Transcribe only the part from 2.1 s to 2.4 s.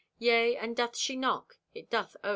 ope.